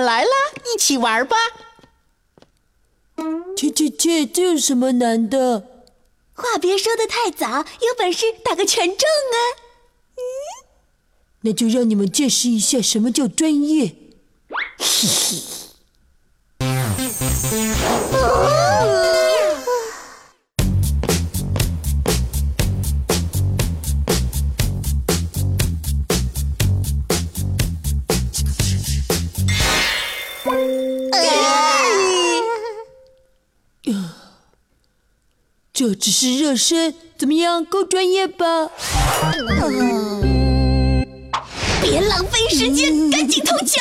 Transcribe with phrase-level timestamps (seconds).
[0.00, 1.36] 一起玩吧。
[3.56, 5.66] 切切切，这有什么难的？
[6.34, 9.36] 话别说的太早，有本事打个全中啊！
[11.42, 13.94] 那就让你们见识一下什么叫专业。
[14.78, 15.51] 嘿嘿。
[35.82, 37.64] 这只是热身，怎么样？
[37.64, 38.70] 够专业吧？
[41.82, 43.80] 别浪费时间，赶紧投球！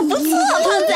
[0.00, 0.30] 不错，
[0.62, 0.94] 胖仔，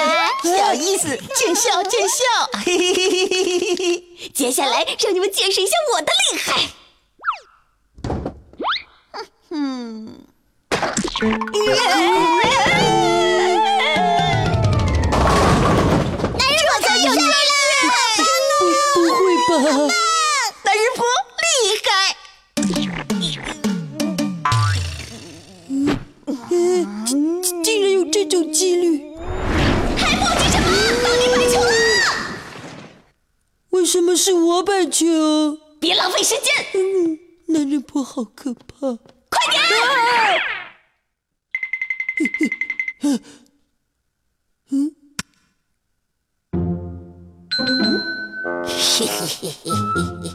[0.56, 2.24] 小意思，见笑见笑。
[2.64, 6.68] 嘿嘿嘿嘿嘿，接下来让你们见识一下我的厉害。
[9.50, 10.24] 嗯。
[11.20, 12.29] 男
[33.90, 35.04] 什么是我摆球？
[35.80, 36.54] 别浪费时间！
[36.74, 37.18] 嗯，
[37.48, 38.96] 男人婆好可怕。
[39.28, 39.60] 快点！
[44.70, 44.94] 嗯，
[48.64, 50.30] 嘿嘿嘿嘿嘿嘿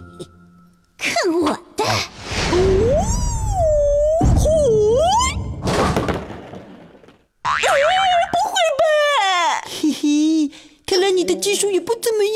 [11.06, 12.34] 来你的技术也不怎么样。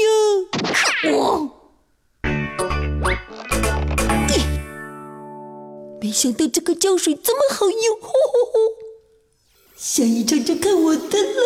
[0.51, 1.49] 看我！
[5.99, 7.99] 没想到这个胶水这么好用，
[9.75, 11.41] 下一场就看我的了。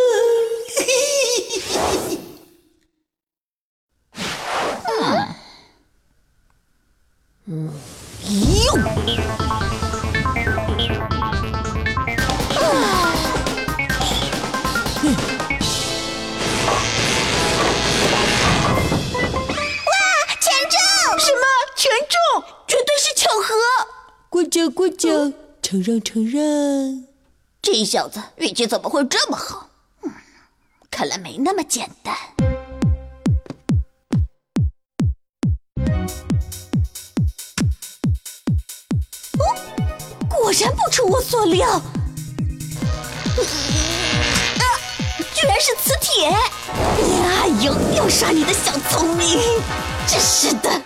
[7.48, 7.72] 嗯，
[8.66, 9.43] 哟！
[25.04, 26.42] 就，承让承让。
[27.62, 29.68] 这小子运气怎么会这么好？
[30.02, 30.10] 嗯，
[30.90, 32.16] 看来没那么简单。
[39.38, 39.44] 哦，
[40.30, 41.84] 果然不出我所料，啊，
[45.34, 46.30] 居然是磁铁！
[46.30, 49.38] 哎呦，又耍你的小聪明，
[50.08, 50.82] 真是的！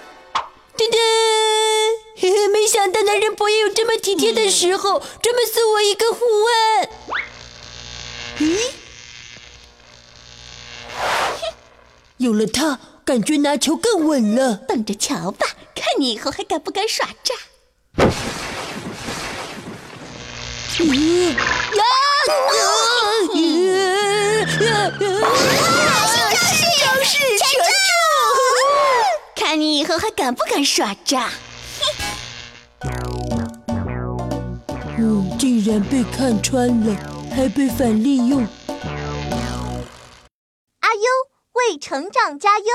[2.68, 6.90] 没想到男人婆也有这么体贴的时候，专门送我一个护腕。
[8.40, 8.72] 咦，
[12.18, 14.58] 有了它，感觉拿球更稳了。
[14.68, 17.34] 等着瞧吧，看你以后还敢不敢耍诈！
[17.34, 17.40] 呀！
[26.82, 27.64] 招式全中！
[29.38, 31.32] 看你以后还敢不敢耍诈！
[35.00, 36.96] 嗯，竟然被看穿了，
[37.30, 38.42] 还被反利用。
[40.80, 41.02] 阿优
[41.54, 42.66] 为成长加油。